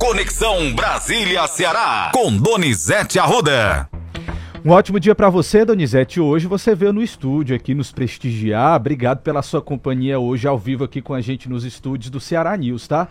Conexão 0.00 0.74
Brasília-Ceará, 0.74 2.10
com 2.14 2.34
Donizete 2.34 3.18
Arruda. 3.18 3.86
Um 4.64 4.70
ótimo 4.70 4.98
dia 4.98 5.14
para 5.14 5.28
você, 5.28 5.62
Donizete. 5.62 6.18
Hoje 6.18 6.46
você 6.46 6.74
veio 6.74 6.90
no 6.90 7.02
estúdio 7.02 7.54
aqui 7.54 7.74
nos 7.74 7.92
prestigiar. 7.92 8.76
Obrigado 8.76 9.18
pela 9.18 9.42
sua 9.42 9.60
companhia 9.60 10.18
hoje 10.18 10.48
ao 10.48 10.56
vivo 10.58 10.84
aqui 10.84 11.02
com 11.02 11.12
a 11.12 11.20
gente 11.20 11.50
nos 11.50 11.64
estúdios 11.64 12.08
do 12.08 12.18
Ceará 12.18 12.56
News, 12.56 12.88
tá? 12.88 13.08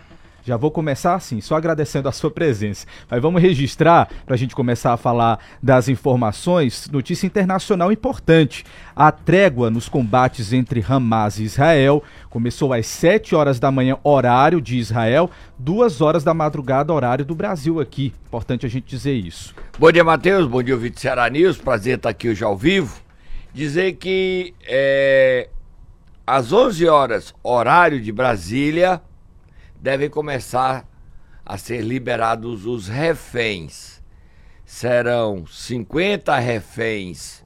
Já 0.50 0.58
vou 0.58 0.72
começar 0.72 1.14
assim, 1.14 1.42
só 1.42 1.56
agradecendo 1.56 2.10
a 2.10 2.12
sua 2.12 2.32
presença. 2.32 2.88
Mas 3.08 3.22
vamos 3.22 3.40
registrar, 3.40 4.10
para 4.26 4.34
a 4.34 4.38
gente 4.38 4.56
começar 4.56 4.92
a 4.92 4.98
falar 4.98 5.38
das 5.62 5.88
informações, 5.88 6.90
notícia 6.92 7.28
internacional 7.28 7.92
importante. 7.92 8.66
A 8.96 9.12
trégua 9.12 9.70
nos 9.70 9.88
combates 9.88 10.52
entre 10.52 10.84
Hamas 10.90 11.38
e 11.38 11.44
Israel 11.44 12.02
começou 12.32 12.74
às 12.74 12.88
7 12.88 13.36
horas 13.36 13.60
da 13.60 13.70
manhã, 13.70 14.00
horário 14.04 14.60
de 14.60 14.80
Israel, 14.80 15.30
2 15.60 16.02
horas 16.02 16.24
da 16.24 16.34
madrugada, 16.34 16.92
horário 16.92 17.24
do 17.24 17.36
Brasil 17.36 17.80
aqui. 17.80 18.12
Importante 18.26 18.66
a 18.66 18.70
gente 18.70 18.88
dizer 18.88 19.14
isso. 19.14 19.54
Bom 19.78 19.92
dia, 19.92 20.04
Matheus. 20.04 20.48
Bom 20.48 20.64
dia, 20.64 20.74
ouvinte 20.74 21.00
Ceará 21.00 21.30
News. 21.30 21.60
Prazer 21.60 21.98
estar 21.98 22.10
aqui 22.10 22.28
hoje 22.28 22.44
ao 22.44 22.58
vivo. 22.58 23.00
Dizer 23.54 23.94
que 23.98 24.56
é, 24.66 25.48
às 26.26 26.52
11 26.52 26.88
horas, 26.88 27.36
horário 27.44 28.02
de 28.02 28.12
Brasília, 28.12 29.00
devem 29.80 30.10
começar 30.10 30.88
a 31.46 31.58
ser 31.58 31.82
liberados 31.82 32.66
os 32.66 32.88
reféns. 32.88 34.04
Serão 34.66 35.48
50 35.48 36.38
reféns 36.38 37.44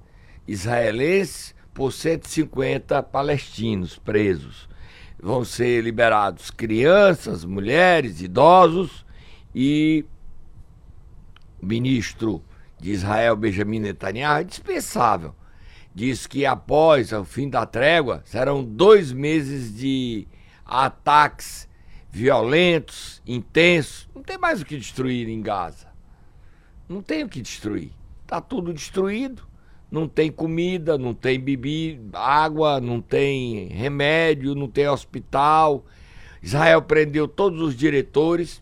israelenses 0.47 1.55
por 1.73 1.91
150 1.91 3.01
palestinos 3.03 3.97
presos. 3.97 4.67
Vão 5.21 5.45
ser 5.45 5.81
liberados 5.81 6.51
crianças, 6.51 7.45
mulheres, 7.45 8.21
idosos 8.21 9.05
e 9.55 10.05
o 11.61 11.65
ministro 11.65 12.43
de 12.77 12.91
Israel, 12.91 13.37
Benjamin 13.37 13.79
Netanyahu, 13.79 14.41
é 14.41 14.43
dispensável. 14.43 15.33
Diz 15.95 16.27
que 16.27 16.45
após 16.45 17.13
o 17.13 17.23
fim 17.23 17.49
da 17.49 17.65
trégua 17.65 18.21
serão 18.25 18.63
dois 18.63 19.13
meses 19.13 19.73
de 19.73 20.27
ataques 20.65 21.69
violentos, 22.13 23.23
intensos. 23.25 24.07
Não 24.13 24.21
tem 24.21 24.37
mais 24.37 24.61
o 24.61 24.65
que 24.65 24.77
destruir 24.77 25.27
em 25.27 25.41
Gaza. 25.41 25.87
Não 26.87 27.01
tem 27.01 27.23
o 27.23 27.29
que 27.29 27.41
destruir. 27.41 27.91
Está 28.21 28.39
tudo 28.39 28.71
destruído. 28.71 29.41
Não 29.89 30.07
tem 30.07 30.31
comida, 30.31 30.97
não 30.97 31.13
tem 31.13 31.39
bebida, 31.39 32.17
água, 32.17 32.81
não 32.81 32.99
tem 32.99 33.67
remédio, 33.67 34.55
não 34.55 34.67
tem 34.67 34.87
hospital. 34.87 35.85
Israel 36.41 36.81
prendeu 36.81 37.27
todos 37.27 37.61
os 37.61 37.75
diretores. 37.75 38.61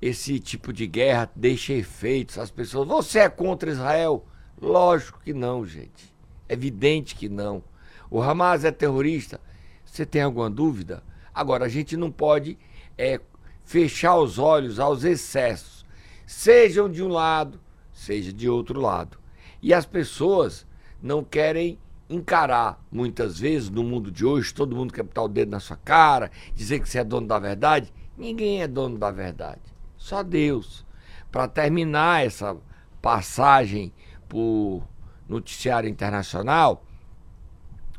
Esse 0.00 0.38
tipo 0.38 0.72
de 0.72 0.86
guerra 0.86 1.30
deixa 1.34 1.72
efeitos. 1.72 2.38
As 2.38 2.50
pessoas, 2.50 2.88
você 2.88 3.20
é 3.20 3.28
contra 3.28 3.70
Israel? 3.70 4.26
Lógico 4.60 5.20
que 5.22 5.32
não, 5.32 5.66
gente. 5.66 6.14
É 6.48 6.54
evidente 6.54 7.14
que 7.14 7.28
não. 7.28 7.62
O 8.10 8.22
Hamas 8.22 8.64
é 8.64 8.70
terrorista? 8.70 9.40
Você 9.84 10.04
tem 10.04 10.22
alguma 10.22 10.50
dúvida? 10.50 11.02
Agora, 11.38 11.66
a 11.66 11.68
gente 11.68 11.96
não 11.96 12.10
pode 12.10 12.58
é, 12.98 13.20
fechar 13.64 14.16
os 14.16 14.40
olhos 14.40 14.80
aos 14.80 15.04
excessos, 15.04 15.86
sejam 16.26 16.90
de 16.90 17.00
um 17.00 17.06
lado, 17.06 17.60
seja 17.92 18.32
de 18.32 18.48
outro 18.48 18.80
lado. 18.80 19.16
E 19.62 19.72
as 19.72 19.86
pessoas 19.86 20.66
não 21.00 21.22
querem 21.22 21.78
encarar, 22.10 22.84
muitas 22.90 23.38
vezes, 23.38 23.70
no 23.70 23.84
mundo 23.84 24.10
de 24.10 24.26
hoje, 24.26 24.52
todo 24.52 24.74
mundo 24.74 24.92
quer 24.92 25.04
botar 25.04 25.22
o 25.22 25.28
dedo 25.28 25.52
na 25.52 25.60
sua 25.60 25.76
cara, 25.76 26.28
dizer 26.56 26.80
que 26.80 26.88
você 26.88 26.98
é 26.98 27.04
dono 27.04 27.28
da 27.28 27.38
verdade. 27.38 27.92
Ninguém 28.16 28.60
é 28.60 28.66
dono 28.66 28.98
da 28.98 29.12
verdade, 29.12 29.62
só 29.96 30.24
Deus. 30.24 30.84
Para 31.30 31.46
terminar 31.46 32.26
essa 32.26 32.56
passagem 33.00 33.92
por 34.28 34.82
noticiário 35.28 35.88
internacional, 35.88 36.84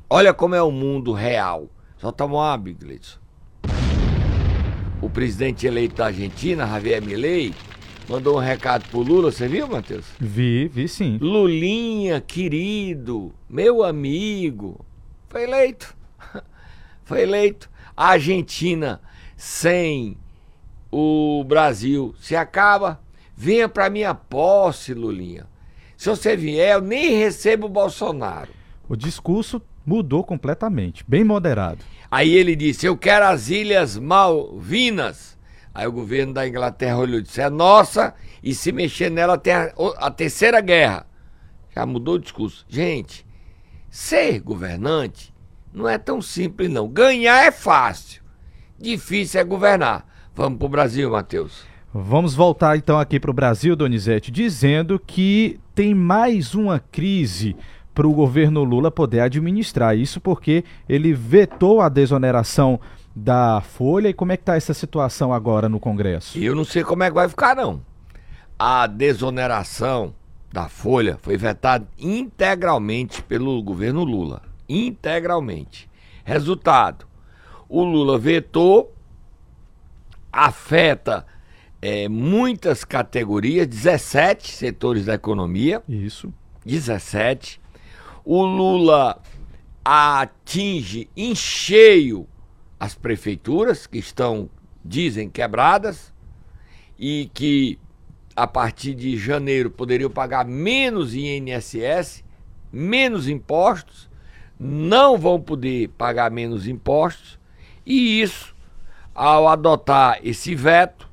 olha 0.09 0.33
como 0.33 0.55
é 0.55 0.61
o 0.61 0.71
mundo 0.71 1.13
real. 1.13 1.69
Só 1.95 2.11
tomar 2.11 2.51
uma, 2.51 2.57
Bigleidson 2.57 3.18
o 5.01 5.09
presidente 5.09 5.65
eleito 5.65 5.95
da 5.95 6.07
Argentina, 6.07 6.67
Javier 6.67 7.01
Milei, 7.01 7.53
mandou 8.07 8.37
um 8.37 8.39
recado 8.39 8.87
pro 8.89 9.01
Lula. 9.01 9.31
Você 9.31 9.47
viu, 9.47 9.67
Matheus? 9.67 10.05
Vi, 10.19 10.67
vi 10.67 10.87
sim. 10.87 11.17
Lulinha, 11.21 12.19
querido, 12.19 13.33
meu 13.49 13.83
amigo, 13.83 14.85
foi 15.29 15.43
eleito. 15.43 15.95
foi 17.05 17.21
eleito. 17.21 17.69
A 17.95 18.09
Argentina 18.09 19.01
sem 19.37 20.17
o 20.91 21.43
Brasil 21.45 22.13
se 22.19 22.35
acaba. 22.35 22.99
Venha 23.35 23.69
para 23.69 23.89
minha 23.89 24.13
posse, 24.13 24.93
Lulinha. 24.93 25.47
Se 25.95 26.09
você 26.09 26.35
vier, 26.35 26.75
eu 26.75 26.81
nem 26.81 27.17
recebo 27.17 27.67
o 27.67 27.69
Bolsonaro. 27.69 28.51
O 28.87 28.95
discurso 28.95 29.61
mudou 29.85 30.23
completamente, 30.23 31.03
bem 31.07 31.23
moderado. 31.23 31.83
Aí 32.09 32.33
ele 32.33 32.55
disse: 32.55 32.85
Eu 32.85 32.97
quero 32.97 33.25
as 33.25 33.49
Ilhas 33.49 33.97
Malvinas. 33.97 35.37
Aí 35.73 35.87
o 35.87 35.91
governo 35.91 36.33
da 36.33 36.47
Inglaterra 36.47 36.97
olhou 36.97 37.19
e 37.19 37.23
disse: 37.23 37.41
É 37.41 37.49
nossa, 37.49 38.13
e 38.43 38.53
se 38.53 38.71
mexer 38.71 39.09
nela 39.09 39.37
tem 39.37 39.53
a, 39.53 39.71
a 39.97 40.11
terceira 40.11 40.61
guerra. 40.61 41.05
Já 41.75 41.85
mudou 41.85 42.15
o 42.15 42.19
discurso. 42.19 42.65
Gente, 42.67 43.25
ser 43.89 44.39
governante 44.39 45.33
não 45.73 45.87
é 45.87 45.97
tão 45.97 46.21
simples, 46.21 46.69
não. 46.69 46.87
Ganhar 46.87 47.45
é 47.45 47.51
fácil, 47.51 48.23
difícil 48.77 49.39
é 49.39 49.43
governar. 49.43 50.05
Vamos 50.33 50.57
para 50.57 50.65
o 50.65 50.69
Brasil, 50.69 51.11
Matheus. 51.11 51.63
Vamos 51.93 52.35
voltar 52.35 52.77
então 52.77 52.99
aqui 52.99 53.19
para 53.19 53.31
o 53.31 53.33
Brasil, 53.33 53.75
Donizete, 53.75 54.31
dizendo 54.31 54.99
que 54.99 55.59
tem 55.73 55.95
mais 55.95 56.53
uma 56.53 56.79
crise 56.79 57.55
para 57.99 58.07
o 58.07 58.13
governo 58.13 58.63
Lula 58.63 58.89
poder 58.89 59.19
administrar. 59.19 59.93
Isso 59.97 60.21
porque 60.21 60.63
ele 60.87 61.11
vetou 61.11 61.81
a 61.81 61.89
desoneração 61.89 62.79
da 63.13 63.59
Folha. 63.59 64.07
E 64.07 64.13
como 64.13 64.31
é 64.31 64.37
que 64.37 64.43
está 64.43 64.55
essa 64.55 64.73
situação 64.73 65.33
agora 65.33 65.67
no 65.67 65.81
Congresso? 65.81 66.39
Eu 66.39 66.55
não 66.55 66.63
sei 66.63 66.81
como 66.81 67.03
é 67.03 67.09
que 67.09 67.15
vai 67.15 67.27
ficar, 67.27 67.57
não. 67.57 67.81
A 68.57 68.87
desoneração 68.87 70.15
da 70.49 70.69
Folha 70.69 71.19
foi 71.21 71.35
vetada 71.35 71.85
integralmente 71.99 73.21
pelo 73.21 73.61
governo 73.61 74.05
Lula. 74.05 74.43
Integralmente. 74.69 75.89
Resultado: 76.23 77.05
o 77.67 77.83
Lula 77.83 78.17
vetou, 78.17 78.95
afeta 80.31 81.25
é, 81.81 82.07
muitas 82.07 82.85
categorias, 82.85 83.67
17 83.67 84.53
setores 84.53 85.03
da 85.03 85.15
economia. 85.15 85.83
Isso. 85.85 86.33
17 86.65 87.59
o 88.23 88.43
Lula 88.43 89.21
atinge 89.83 91.09
em 91.15 91.33
cheio 91.33 92.27
as 92.79 92.95
prefeituras 92.95 93.87
que 93.87 93.97
estão, 93.97 94.49
dizem, 94.83 95.29
quebradas 95.29 96.13
e 96.97 97.29
que 97.33 97.79
a 98.35 98.47
partir 98.47 98.93
de 98.93 99.17
janeiro 99.17 99.69
poderiam 99.69 100.09
pagar 100.09 100.45
menos 100.45 101.13
INSS, 101.13 102.23
menos 102.71 103.27
impostos, 103.27 104.09
não 104.57 105.17
vão 105.17 105.41
poder 105.41 105.89
pagar 105.89 106.31
menos 106.31 106.67
impostos 106.67 107.39
e 107.85 108.21
isso, 108.21 108.55
ao 109.15 109.47
adotar 109.47 110.19
esse 110.23 110.53
veto, 110.53 111.09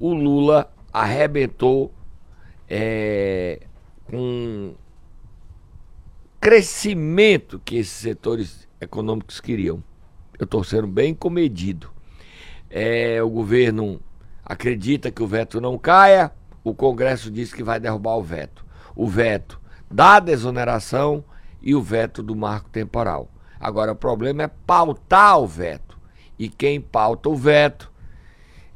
o 0.00 0.14
Lula 0.14 0.72
arrebentou 0.92 1.92
é, 2.68 3.60
com 4.06 4.74
crescimento 6.44 7.58
que 7.64 7.76
esses 7.76 7.94
setores 7.94 8.68
econômicos 8.78 9.40
queriam. 9.40 9.82
Eu 10.38 10.44
estou 10.44 10.62
sendo 10.62 10.86
bem 10.86 11.14
comedido. 11.14 11.90
É, 12.68 13.22
o 13.22 13.30
governo 13.30 13.98
acredita 14.44 15.10
que 15.10 15.22
o 15.22 15.26
veto 15.26 15.58
não 15.58 15.78
caia, 15.78 16.30
o 16.62 16.74
Congresso 16.74 17.30
diz 17.30 17.50
que 17.50 17.64
vai 17.64 17.80
derrubar 17.80 18.18
o 18.18 18.22
veto. 18.22 18.62
O 18.94 19.08
veto 19.08 19.58
da 19.90 20.20
desoneração 20.20 21.24
e 21.62 21.74
o 21.74 21.80
veto 21.80 22.22
do 22.22 22.36
marco 22.36 22.68
temporal. 22.68 23.30
Agora, 23.58 23.92
o 23.92 23.96
problema 23.96 24.42
é 24.42 24.48
pautar 24.66 25.38
o 25.38 25.46
veto. 25.46 25.98
E 26.38 26.50
quem 26.50 26.78
pauta 26.78 27.30
o 27.30 27.34
veto 27.34 27.90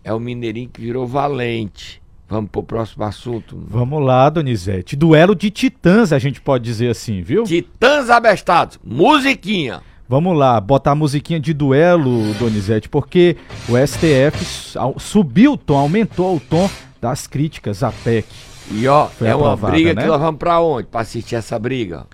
é 0.03 0.11
o 0.11 0.19
Mineirinho 0.19 0.71
que 0.71 0.81
virou 0.81 1.07
valente. 1.07 2.03
Vamos 2.29 2.51
pro 2.51 2.63
próximo 2.63 3.05
assunto. 3.05 3.59
Vamos 3.69 4.05
lá, 4.05 4.29
Donizete. 4.29 4.95
Duelo 4.95 5.35
de 5.35 5.51
titãs, 5.51 6.13
a 6.13 6.19
gente 6.19 6.41
pode 6.41 6.65
dizer 6.65 6.91
assim, 6.91 7.23
viu? 7.23 7.45
Titãs 7.45 8.11
abestados. 8.11 8.79
Musiquinha. 8.85 9.81
Vamos 10.07 10.37
lá, 10.37 10.59
botar 10.61 10.93
a 10.93 10.95
musiquinha 10.95 11.39
de 11.39 11.53
duelo, 11.53 12.33
Donizete, 12.35 12.89
porque 12.89 13.37
o 13.69 13.77
STF 13.87 14.73
subiu 14.99 15.53
o 15.53 15.57
tom, 15.57 15.77
aumentou 15.77 16.37
o 16.37 16.41
tom 16.41 16.69
das 17.01 17.27
críticas 17.27 17.83
à 17.83 17.93
PEC. 17.93 18.27
E 18.71 18.87
ó, 18.89 19.07
Foi 19.07 19.29
é 19.29 19.31
aprovada, 19.33 19.67
uma 19.67 19.71
briga 19.71 19.95
né? 19.95 20.03
que 20.03 20.09
nós 20.09 20.21
vamos 20.21 20.39
pra 20.39 20.61
onde? 20.61 20.87
Pra 20.89 21.01
assistir 21.03 21.35
essa 21.37 21.59
briga? 21.59 22.07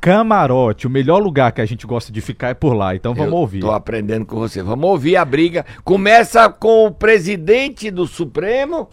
Camarote, 0.00 0.86
o 0.86 0.90
melhor 0.90 1.18
lugar 1.22 1.50
que 1.52 1.60
a 1.60 1.66
gente 1.66 1.86
gosta 1.86 2.12
de 2.12 2.20
ficar 2.20 2.48
é 2.48 2.54
por 2.54 2.72
lá, 2.72 2.94
então 2.94 3.14
vamos 3.14 3.32
Eu 3.32 3.38
ouvir. 3.38 3.60
Tô 3.60 3.72
aprendendo 3.72 4.24
com 4.24 4.36
você. 4.36 4.62
Vamos 4.62 4.88
ouvir 4.88 5.16
a 5.16 5.24
briga. 5.24 5.66
Começa 5.84 6.48
com 6.48 6.86
o 6.86 6.90
presidente 6.90 7.90
do 7.90 8.06
Supremo, 8.06 8.88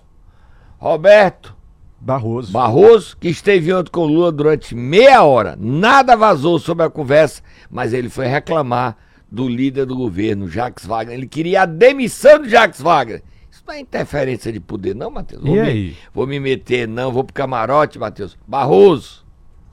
Roberto 0.89 1.55
Barroso. 1.99 2.51
Barroso, 2.53 3.17
que 3.17 3.27
esteve 3.27 3.73
ontem 3.73 3.89
com 3.89 4.01
o 4.01 4.05
Lula 4.07 4.31
durante 4.31 4.75
meia 4.75 5.23
hora. 5.23 5.57
Nada 5.59 6.15
vazou 6.15 6.59
sobre 6.59 6.85
a 6.85 6.89
conversa, 6.91 7.41
mas 7.71 7.91
ele 7.91 8.07
foi 8.07 8.27
reclamar 8.27 8.95
do 9.31 9.49
líder 9.49 9.87
do 9.87 9.95
governo, 9.95 10.47
Jacques 10.47 10.85
Wagner. 10.85 11.17
Ele 11.17 11.25
queria 11.27 11.63
a 11.63 11.65
demissão 11.65 12.39
de 12.39 12.49
Jacques 12.49 12.79
Wagner. 12.81 13.23
Isso 13.49 13.63
não 13.65 13.73
é 13.73 13.79
interferência 13.79 14.53
de 14.53 14.59
poder, 14.59 14.93
não, 14.93 15.09
Matheus? 15.09 15.41
Vou 15.41 15.55
E 15.55 15.61
me- 15.61 15.67
aí? 15.67 15.97
Vou 16.13 16.27
me 16.27 16.39
meter, 16.39 16.87
não. 16.87 17.11
Vou 17.11 17.23
pro 17.23 17.33
camarote, 17.33 17.97
Matheus. 17.97 18.37
Barroso. 18.47 19.25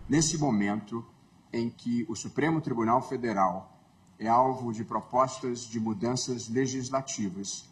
Nesse 0.08 0.38
momento 0.38 1.04
em 1.52 1.68
que 1.68 2.06
o 2.08 2.16
Supremo 2.16 2.62
Tribunal 2.62 3.02
Federal 3.02 3.78
é 4.18 4.28
alvo 4.28 4.72
de 4.72 4.82
propostas 4.82 5.68
de 5.68 5.78
mudanças 5.78 6.48
legislativas 6.48 7.66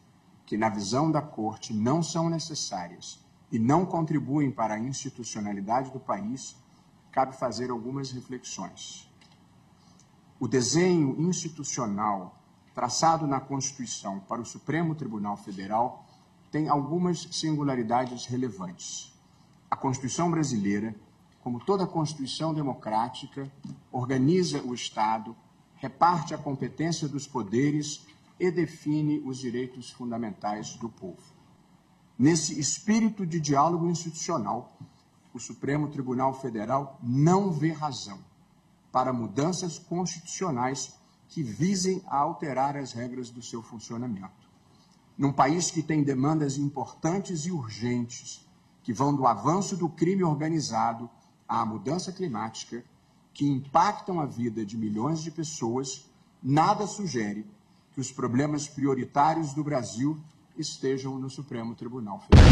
que, 0.44 0.58
na 0.58 0.68
visão 0.68 1.10
da 1.10 1.22
Corte, 1.22 1.72
não 1.72 2.02
são 2.02 2.28
necessárias 2.28 3.18
e 3.50 3.58
não 3.58 3.84
contribuem 3.84 4.50
para 4.50 4.74
a 4.74 4.78
institucionalidade 4.78 5.90
do 5.90 6.00
país, 6.00 6.56
cabe 7.10 7.36
fazer 7.36 7.70
algumas 7.70 8.10
reflexões. 8.12 9.08
O 10.38 10.46
desenho 10.46 11.20
institucional 11.20 12.40
traçado 12.74 13.26
na 13.26 13.40
Constituição 13.40 14.20
para 14.20 14.40
o 14.40 14.46
Supremo 14.46 14.94
Tribunal 14.94 15.36
Federal 15.36 16.06
tem 16.50 16.68
algumas 16.68 17.28
singularidades 17.32 18.26
relevantes. 18.26 19.12
A 19.70 19.76
Constituição 19.76 20.30
brasileira, 20.30 20.94
como 21.42 21.60
toda 21.60 21.86
Constituição 21.86 22.54
democrática, 22.54 23.50
organiza 23.92 24.62
o 24.62 24.74
Estado, 24.74 25.36
reparte 25.76 26.34
a 26.34 26.38
competência 26.38 27.08
dos 27.08 27.26
poderes 27.26 28.06
e 28.38 28.50
define 28.50 29.20
os 29.20 29.38
direitos 29.38 29.90
fundamentais 29.90 30.74
do 30.76 30.88
povo. 30.88 31.39
Nesse 32.20 32.60
espírito 32.60 33.24
de 33.24 33.40
diálogo 33.40 33.88
institucional, 33.88 34.76
o 35.32 35.38
Supremo 35.38 35.88
Tribunal 35.88 36.38
Federal 36.38 36.98
não 37.02 37.50
vê 37.50 37.72
razão 37.72 38.18
para 38.92 39.10
mudanças 39.10 39.78
constitucionais 39.78 40.94
que 41.28 41.42
visem 41.42 42.02
a 42.06 42.18
alterar 42.18 42.76
as 42.76 42.92
regras 42.92 43.30
do 43.30 43.40
seu 43.40 43.62
funcionamento. 43.62 44.50
Num 45.16 45.32
país 45.32 45.70
que 45.70 45.82
tem 45.82 46.02
demandas 46.02 46.58
importantes 46.58 47.46
e 47.46 47.50
urgentes, 47.50 48.46
que 48.82 48.92
vão 48.92 49.16
do 49.16 49.26
avanço 49.26 49.74
do 49.74 49.88
crime 49.88 50.22
organizado 50.22 51.08
à 51.48 51.64
mudança 51.64 52.12
climática, 52.12 52.84
que 53.32 53.46
impactam 53.46 54.20
a 54.20 54.26
vida 54.26 54.62
de 54.62 54.76
milhões 54.76 55.22
de 55.22 55.30
pessoas, 55.30 56.06
nada 56.42 56.86
sugere 56.86 57.46
que 57.94 58.00
os 58.00 58.12
problemas 58.12 58.68
prioritários 58.68 59.54
do 59.54 59.64
Brasil 59.64 60.22
estejam 60.60 61.18
no 61.18 61.30
Supremo 61.30 61.74
Tribunal 61.74 62.20
Federal. 62.20 62.50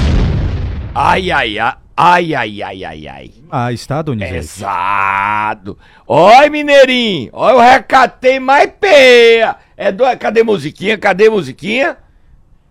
Ai, 0.94 1.30
ai, 1.30 1.58
ai, 1.58 1.74
ai, 1.96 2.34
ai, 2.34 2.62
ai, 2.62 2.84
ai, 2.84 3.08
ai. 3.08 3.34
Ah, 3.50 3.72
está, 3.72 4.00
Donizete? 4.02 4.32
Pesado. 4.34 5.78
Oi, 6.06 6.48
Mineirinho. 6.48 7.30
Oi, 7.32 7.52
eu 7.52 7.58
recatei 7.60 8.40
mais 8.40 8.72
peia. 8.80 9.56
É 9.76 9.92
do... 9.92 10.04
Cadê 10.18 10.42
musiquinha? 10.42 10.96
Cadê 10.96 11.28
musiquinha? 11.28 11.98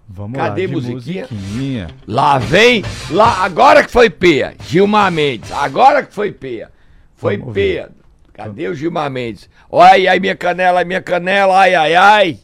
Vamos 0.10 0.38
Cadê 0.38 0.66
lá, 0.66 0.74
musiquinha? 0.74 1.28
musiquinha. 1.30 1.88
Lá 2.08 2.38
vem, 2.38 2.84
lá, 3.12 3.44
agora 3.44 3.84
que 3.84 3.92
foi 3.92 4.10
peia, 4.10 4.56
Gilmar 4.66 5.12
Mendes, 5.12 5.52
agora 5.52 6.02
que 6.02 6.14
foi 6.14 6.32
peia, 6.32 6.72
foi 7.14 7.38
Vamos 7.38 7.54
ver. 7.54 7.62
peia. 7.62 7.90
Cadê 8.34 8.70
o 8.70 8.74
Gilmar 8.74 9.12
Mendes? 9.12 9.50
Olha 9.70 9.92
aí, 9.92 10.08
ai, 10.08 10.18
minha 10.20 10.36
canela, 10.36 10.84
minha 10.86 11.02
canela, 11.02 11.60
ai, 11.60 11.76
ai, 11.76 11.96
ai. 11.96 12.40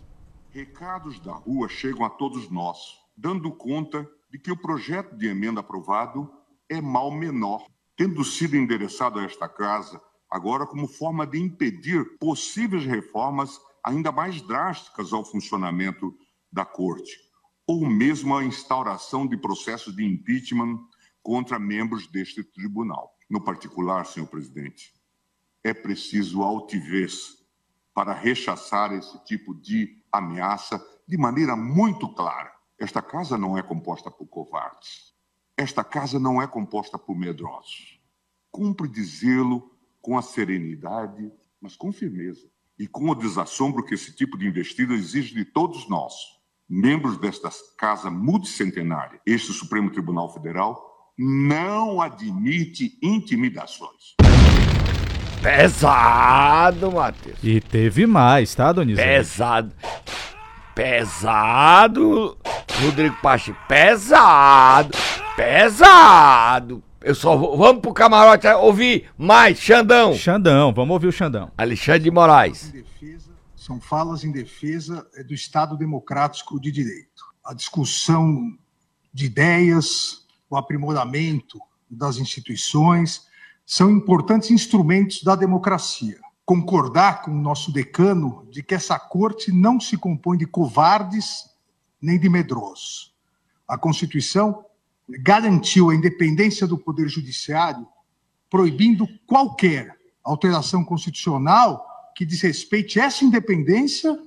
Recados 0.53 1.19
da 1.19 1.33
rua 1.33 1.67
chegam 1.67 2.05
a 2.05 2.11
todos 2.11 2.47
nós, 2.51 2.77
dando 3.17 3.51
conta 3.51 4.07
de 4.29 4.37
que 4.37 4.51
o 4.51 4.55
projeto 4.55 5.17
de 5.17 5.25
emenda 5.25 5.61
aprovado 5.61 6.31
é 6.69 6.79
mal 6.79 7.09
menor, 7.09 7.65
tendo 7.97 8.23
sido 8.23 8.55
endereçado 8.55 9.17
a 9.17 9.23
esta 9.23 9.49
casa 9.49 9.99
agora 10.29 10.67
como 10.67 10.87
forma 10.87 11.25
de 11.25 11.39
impedir 11.39 12.19
possíveis 12.19 12.85
reformas 12.85 13.59
ainda 13.83 14.11
mais 14.11 14.43
drásticas 14.43 15.11
ao 15.11 15.25
funcionamento 15.25 16.15
da 16.51 16.63
Corte, 16.63 17.17
ou 17.65 17.87
mesmo 17.87 18.37
a 18.37 18.43
instauração 18.43 19.25
de 19.25 19.35
processos 19.35 19.95
de 19.95 20.05
impeachment 20.05 20.77
contra 21.23 21.57
membros 21.57 22.05
deste 22.05 22.43
tribunal. 22.43 23.11
No 23.27 23.43
particular, 23.43 24.05
senhor 24.05 24.27
presidente, 24.27 24.93
é 25.63 25.73
preciso 25.73 26.43
altivez 26.43 27.42
para 27.93 28.13
rechaçar 28.13 28.91
esse 28.93 29.23
tipo 29.25 29.53
de 29.53 30.01
ameaça 30.11 30.83
de 31.07 31.17
maneira 31.17 31.55
muito 31.55 32.07
clara. 32.13 32.51
Esta 32.79 33.01
casa 33.01 33.37
não 33.37 33.57
é 33.57 33.61
composta 33.61 34.09
por 34.09 34.27
covardes. 34.27 35.13
Esta 35.57 35.83
casa 35.83 36.19
não 36.19 36.41
é 36.41 36.47
composta 36.47 36.97
por 36.97 37.15
medrosos. 37.15 37.99
Cumpre 38.51 38.87
dizê-lo 38.87 39.71
com 40.01 40.17
a 40.17 40.21
serenidade, 40.21 41.31
mas 41.61 41.75
com 41.75 41.91
firmeza 41.91 42.47
e 42.77 42.87
com 42.87 43.09
o 43.09 43.15
desassombro 43.15 43.85
que 43.85 43.93
esse 43.93 44.15
tipo 44.15 44.37
de 44.37 44.47
investida 44.47 44.93
exige 44.93 45.35
de 45.35 45.45
todos 45.45 45.87
nós, 45.87 46.13
membros 46.67 47.17
desta 47.17 47.49
casa 47.77 48.09
multicentenária. 48.09 49.21
Este 49.25 49.53
Supremo 49.53 49.91
Tribunal 49.91 50.33
Federal 50.33 51.13
não 51.17 52.01
admite 52.01 52.97
intimidações. 53.01 54.15
Pesado, 55.43 56.89
Matheus. 56.89 57.37
E 57.43 57.59
teve 57.59 58.07
mais, 58.07 58.55
tá, 58.55 58.71
Donizete? 58.71 59.05
Pesado. 59.05 59.75
Pesado, 60.73 62.37
Rodrigo 62.81 63.17
Pacheco. 63.21 63.59
Pesado. 63.67 64.97
Pesado. 65.35 66.81
Eu 67.01 67.13
só 67.13 67.35
vou. 67.35 67.57
Vamos 67.57 67.81
pro 67.81 67.93
camarote 67.93 68.47
ouvir 68.47 69.09
mais, 69.17 69.59
Xandão. 69.59 70.15
Xandão, 70.15 70.73
vamos 70.73 70.93
ouvir 70.93 71.07
o 71.07 71.11
Xandão. 71.11 71.51
Alexandre 71.57 72.03
de 72.03 72.11
Moraes. 72.11 72.71
defesa, 72.71 73.31
são 73.53 73.81
falas 73.81 74.23
em 74.23 74.31
defesa 74.31 75.05
do 75.27 75.33
Estado 75.33 75.77
Democrático 75.77 76.57
de 76.57 76.71
Direito. 76.71 77.21
A 77.45 77.53
discussão 77.53 78.41
de 79.13 79.25
ideias, 79.25 80.25
o 80.49 80.55
aprimoramento 80.55 81.59
das 81.91 82.15
instituições 82.17 83.27
são 83.65 83.89
importantes 83.89 84.51
instrumentos 84.51 85.23
da 85.23 85.35
democracia. 85.35 86.19
Concordar 86.45 87.21
com 87.21 87.31
o 87.31 87.41
nosso 87.41 87.71
decano 87.71 88.45
de 88.51 88.61
que 88.61 88.75
essa 88.75 88.99
corte 88.99 89.51
não 89.51 89.79
se 89.79 89.97
compõe 89.97 90.37
de 90.37 90.45
covardes 90.45 91.49
nem 92.01 92.19
de 92.19 92.29
medrosos. 92.29 93.13
A 93.67 93.77
Constituição 93.77 94.65
garantiu 95.21 95.89
a 95.89 95.95
independência 95.95 96.67
do 96.67 96.77
Poder 96.77 97.07
Judiciário, 97.07 97.87
proibindo 98.49 99.07
qualquer 99.25 99.97
alteração 100.23 100.83
constitucional 100.83 101.85
que 102.15 102.25
desrespeite 102.25 102.99
essa 102.99 103.23
independência 103.23 104.17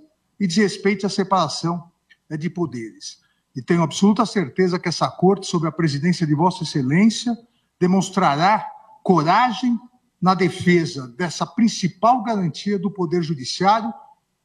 e 0.40 0.46
desrespeite 0.46 1.06
a 1.06 1.08
separação 1.08 1.90
né, 2.28 2.36
de 2.36 2.50
poderes. 2.50 3.20
E 3.54 3.62
tenho 3.62 3.82
absoluta 3.82 4.26
certeza 4.26 4.78
que 4.78 4.88
essa 4.88 5.08
corte, 5.08 5.46
sob 5.46 5.66
a 5.66 5.72
presidência 5.72 6.26
de 6.26 6.34
Vossa 6.34 6.62
Excelência, 6.62 7.36
demonstrará 7.78 8.66
coragem 9.06 9.78
na 10.20 10.34
defesa 10.34 11.06
dessa 11.16 11.46
principal 11.46 12.24
garantia 12.24 12.76
do 12.76 12.90
Poder 12.90 13.22
Judiciário, 13.22 13.94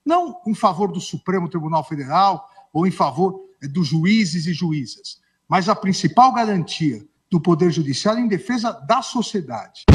não 0.06 0.40
em 0.46 0.54
favor 0.54 0.92
do 0.92 1.02
Supremo 1.02 1.50
Tribunal 1.50 1.84
Federal 1.84 2.48
ou 2.72 2.86
em 2.86 2.92
favor 2.92 3.42
eh, 3.60 3.68
dos 3.68 3.88
juízes 3.88 4.46
e 4.46 4.54
juízas, 4.54 5.20
mas 5.50 5.68
a 5.68 5.74
principal 5.74 6.32
garantia 6.32 7.04
do 7.28 7.42
Poder 7.42 7.72
Judiciário 7.72 8.24
em 8.24 8.28
defesa 8.28 8.72
da 8.72 9.02
sociedade. 9.02 9.86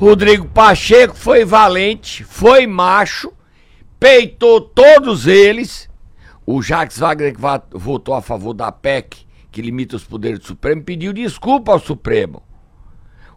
Rodrigo 0.00 0.48
Pacheco 0.48 1.14
foi 1.14 1.44
valente, 1.44 2.24
foi 2.24 2.66
macho, 2.66 3.32
peitou 4.00 4.60
todos 4.60 5.28
eles. 5.28 5.88
O 6.44 6.60
Jacques 6.60 6.98
Wagner, 6.98 7.32
que 7.32 7.78
votou 7.78 8.16
a 8.16 8.20
favor 8.20 8.52
da 8.52 8.72
PEC, 8.72 9.24
que 9.52 9.62
limita 9.62 9.94
os 9.94 10.02
poderes 10.02 10.40
do 10.40 10.46
Supremo, 10.46 10.82
pediu 10.82 11.12
desculpa 11.12 11.70
ao 11.70 11.78
Supremo. 11.78 12.42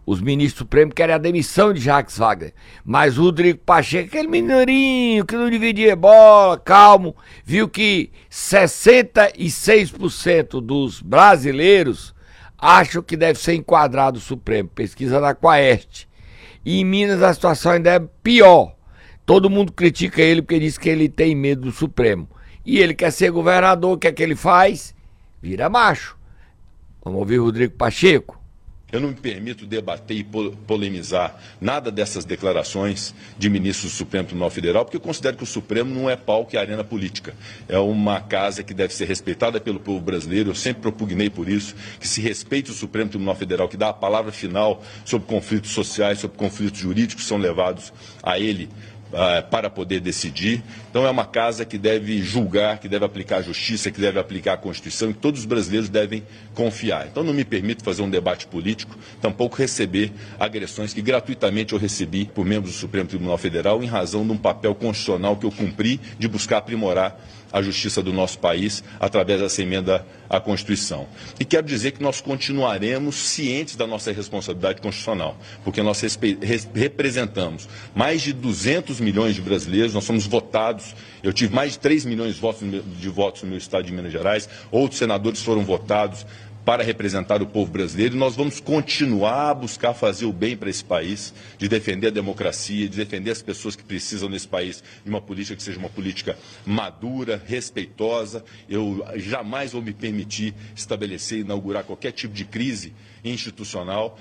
Os 0.08 0.20
ministros 0.22 0.60
supremos 0.60 0.94
querem 0.94 1.14
a 1.14 1.18
demissão 1.18 1.70
de 1.70 1.82
Jacques 1.82 2.16
Wagner. 2.16 2.54
Mas 2.82 3.18
o 3.18 3.24
Rodrigo 3.24 3.58
Pacheco, 3.58 4.08
aquele 4.08 4.26
minorinho 4.26 5.26
que 5.26 5.36
não 5.36 5.50
dividia 5.50 5.94
bola, 5.94 6.56
calmo, 6.56 7.14
viu 7.44 7.68
que 7.68 8.10
66% 8.30 10.62
dos 10.62 11.02
brasileiros 11.02 12.14
acham 12.56 13.02
que 13.02 13.18
deve 13.18 13.38
ser 13.38 13.52
enquadrado 13.52 14.16
o 14.16 14.22
Supremo. 14.22 14.70
Pesquisa 14.70 15.20
da 15.20 15.34
Quaest. 15.34 16.08
E 16.64 16.80
em 16.80 16.86
Minas 16.86 17.22
a 17.22 17.34
situação 17.34 17.72
ainda 17.72 17.90
é 17.90 18.00
pior. 18.00 18.74
Todo 19.26 19.50
mundo 19.50 19.74
critica 19.74 20.22
ele 20.22 20.40
porque 20.40 20.58
diz 20.58 20.78
que 20.78 20.88
ele 20.88 21.10
tem 21.10 21.34
medo 21.34 21.66
do 21.66 21.70
Supremo. 21.70 22.26
E 22.64 22.78
ele 22.78 22.94
quer 22.94 23.10
ser 23.10 23.30
governador, 23.30 23.92
o 23.92 23.98
que 23.98 24.08
é 24.08 24.12
que 24.12 24.22
ele 24.22 24.36
faz? 24.36 24.94
Vira 25.42 25.68
macho. 25.68 26.16
Vamos 27.04 27.20
ouvir 27.20 27.36
Rodrigo 27.36 27.74
Pacheco. 27.74 28.38
Eu 28.90 29.00
não 29.00 29.10
me 29.10 29.14
permito 29.14 29.66
debater 29.66 30.16
e 30.16 30.24
polemizar 30.24 31.38
nada 31.60 31.90
dessas 31.90 32.24
declarações 32.24 33.14
de 33.36 33.50
ministros 33.50 33.92
do 33.92 33.94
Supremo 33.94 34.24
Tribunal 34.24 34.48
Federal, 34.48 34.82
porque 34.82 34.96
eu 34.96 35.00
considero 35.00 35.36
que 35.36 35.42
o 35.42 35.46
Supremo 35.46 35.94
não 35.94 36.08
é 36.08 36.16
palco 36.16 36.54
e 36.54 36.58
arena 36.58 36.82
política. 36.82 37.34
É 37.68 37.78
uma 37.78 38.18
casa 38.18 38.62
que 38.62 38.72
deve 38.72 38.94
ser 38.94 39.04
respeitada 39.04 39.60
pelo 39.60 39.78
povo 39.78 40.00
brasileiro. 40.00 40.48
Eu 40.48 40.54
sempre 40.54 40.80
propugnei 40.80 41.28
por 41.28 41.50
isso, 41.50 41.74
que 42.00 42.08
se 42.08 42.22
respeite 42.22 42.70
o 42.70 42.74
Supremo 42.74 43.10
Tribunal 43.10 43.34
Federal, 43.34 43.68
que 43.68 43.76
dá 43.76 43.90
a 43.90 43.92
palavra 43.92 44.32
final 44.32 44.82
sobre 45.04 45.28
conflitos 45.28 45.72
sociais, 45.72 46.20
sobre 46.20 46.38
conflitos 46.38 46.80
jurídicos 46.80 47.24
que 47.24 47.28
são 47.28 47.36
levados 47.36 47.92
a 48.22 48.38
ele 48.38 48.70
para 49.50 49.70
poder 49.70 50.00
decidir. 50.00 50.62
Então 50.90 51.06
é 51.06 51.10
uma 51.10 51.24
casa 51.24 51.64
que 51.64 51.78
deve 51.78 52.22
julgar, 52.22 52.78
que 52.78 52.88
deve 52.88 53.04
aplicar 53.04 53.38
a 53.38 53.42
justiça, 53.42 53.90
que 53.90 54.00
deve 54.00 54.18
aplicar 54.18 54.54
a 54.54 54.56
Constituição, 54.56 55.10
e 55.10 55.14
todos 55.14 55.40
os 55.40 55.46
brasileiros 55.46 55.88
devem 55.88 56.22
confiar. 56.54 57.06
Então 57.06 57.22
não 57.22 57.32
me 57.32 57.44
permito 57.44 57.84
fazer 57.84 58.02
um 58.02 58.10
debate 58.10 58.46
político, 58.46 58.96
tampouco 59.20 59.56
receber 59.56 60.12
agressões 60.38 60.92
que 60.92 61.02
gratuitamente 61.02 61.72
eu 61.72 61.78
recebi 61.78 62.26
por 62.26 62.44
membros 62.44 62.74
do 62.74 62.78
Supremo 62.78 63.08
Tribunal 63.08 63.38
Federal 63.38 63.82
em 63.82 63.86
razão 63.86 64.26
de 64.26 64.32
um 64.32 64.38
papel 64.38 64.74
constitucional 64.74 65.36
que 65.36 65.46
eu 65.46 65.52
cumpri 65.52 66.00
de 66.18 66.28
buscar 66.28 66.58
aprimorar 66.58 67.18
a 67.52 67.62
justiça 67.62 68.02
do 68.02 68.12
nosso 68.12 68.38
país 68.38 68.82
através 69.00 69.40
dessa 69.40 69.62
emenda 69.62 70.04
à 70.28 70.38
Constituição. 70.38 71.06
E 71.40 71.44
quero 71.44 71.66
dizer 71.66 71.92
que 71.92 72.02
nós 72.02 72.20
continuaremos 72.20 73.14
cientes 73.16 73.76
da 73.76 73.86
nossa 73.86 74.12
responsabilidade 74.12 74.80
constitucional, 74.80 75.36
porque 75.64 75.82
nós 75.82 76.02
representamos 76.74 77.68
mais 77.94 78.22
de 78.22 78.32
200 78.32 79.00
milhões 79.00 79.34
de 79.34 79.40
brasileiros, 79.40 79.94
nós 79.94 80.04
somos 80.04 80.26
votados, 80.26 80.94
eu 81.22 81.32
tive 81.32 81.54
mais 81.54 81.72
de 81.72 81.78
3 81.78 82.04
milhões 82.04 82.34
de 82.34 82.40
votos, 82.40 82.68
de 82.98 83.08
votos 83.08 83.42
no 83.42 83.48
meu 83.48 83.58
estado 83.58 83.84
de 83.84 83.92
Minas 83.92 84.12
Gerais, 84.12 84.48
outros 84.70 84.98
senadores 84.98 85.42
foram 85.42 85.64
votados 85.64 86.26
para 86.64 86.82
representar 86.82 87.42
o 87.42 87.46
povo 87.46 87.70
brasileiro 87.70 88.16
nós 88.16 88.36
vamos 88.36 88.60
continuar 88.60 89.50
a 89.50 89.54
buscar 89.54 89.94
fazer 89.94 90.26
o 90.26 90.32
bem 90.32 90.56
para 90.56 90.70
esse 90.70 90.84
país, 90.84 91.32
de 91.56 91.68
defender 91.68 92.08
a 92.08 92.10
democracia, 92.10 92.88
de 92.88 92.96
defender 92.96 93.30
as 93.30 93.42
pessoas 93.42 93.74
que 93.74 93.82
precisam 93.82 94.28
nesse 94.28 94.46
país 94.46 94.82
de 95.04 95.10
uma 95.10 95.20
política 95.20 95.56
que 95.56 95.62
seja 95.62 95.78
uma 95.78 95.88
política 95.88 96.36
madura, 96.66 97.42
respeitosa. 97.46 98.44
Eu 98.68 99.04
jamais 99.16 99.72
vou 99.72 99.82
me 99.82 99.92
permitir 99.92 100.54
estabelecer 100.74 101.38
e 101.38 101.40
inaugurar 101.42 101.84
qualquer 101.84 102.12
tipo 102.12 102.34
de 102.34 102.44
crise 102.44 102.92
institucional. 103.24 104.18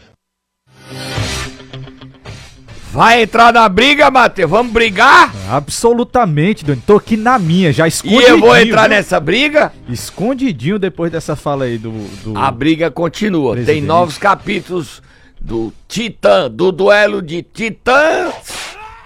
Vai 2.98 3.22
entrar 3.22 3.54
na 3.54 3.70
briga, 3.70 4.10
Matheus? 4.10 4.50
Vamos 4.50 4.74
brigar? 4.74 5.32
Absolutamente, 5.52 6.66
Doni. 6.66 6.82
Tô 6.82 6.96
aqui 6.96 7.16
na 7.16 7.38
minha, 7.38 7.72
já 7.72 7.88
escondidinho. 7.88 8.28
E 8.28 8.32
eu 8.32 8.40
vou 8.40 8.58
entrar 8.58 8.90
viu? 8.90 8.90
nessa 8.90 9.20
briga? 9.20 9.72
Escondidinho 9.88 10.80
depois 10.80 11.12
dessa 11.12 11.36
fala 11.36 11.66
aí 11.66 11.78
do. 11.78 11.92
do 12.24 12.36
A 12.36 12.50
briga 12.50 12.90
continua. 12.90 13.52
Presidente. 13.52 13.76
Tem 13.76 13.86
novos 13.86 14.18
capítulos 14.18 15.04
do 15.40 15.72
Titã, 15.88 16.50
do 16.50 16.72
duelo 16.72 17.22
de 17.22 17.44
Titãs 17.44 18.34